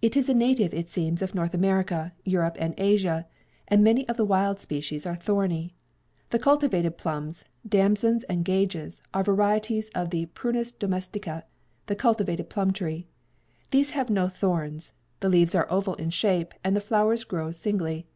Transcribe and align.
It 0.00 0.16
is 0.16 0.30
a 0.30 0.32
native, 0.32 0.72
it 0.72 0.88
seems, 0.88 1.20
of 1.20 1.34
North 1.34 1.52
America, 1.52 2.14
Europe 2.24 2.56
and 2.58 2.72
Asia, 2.78 3.26
and 3.68 3.84
many 3.84 4.08
of 4.08 4.16
the 4.16 4.24
wild 4.24 4.58
species 4.58 5.04
are 5.04 5.14
thorny. 5.14 5.74
The 6.30 6.38
cultivated 6.38 6.96
plums, 6.96 7.44
damsons 7.68 8.24
and 8.24 8.42
gages 8.42 9.02
are 9.12 9.22
varieties 9.22 9.90
of 9.94 10.08
the 10.08 10.24
Prunus 10.32 10.72
domestica, 10.72 11.44
the 11.88 11.94
cultivated 11.94 12.48
plum 12.48 12.72
tree. 12.72 13.06
These 13.70 13.90
have 13.90 14.08
no 14.08 14.28
thorns; 14.28 14.94
the 15.20 15.28
leaves 15.28 15.54
are 15.54 15.70
oval 15.70 15.92
in 15.96 16.08
shape, 16.08 16.54
and 16.64 16.74
the 16.74 16.80
flowers 16.80 17.22
grow 17.24 17.52
singly. 17.52 18.06